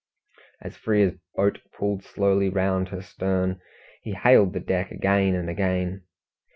As 0.61 0.75
Frere's 0.75 1.13
boat 1.35 1.61
pulled 1.73 2.03
slowly 2.03 2.49
round 2.49 2.89
her 2.89 3.03
stern, 3.03 3.61
he 4.01 4.13
hailed 4.13 4.51
the 4.53 4.59
deck 4.59 4.89
again 4.89 5.35
and 5.35 5.47
again. 5.47 6.05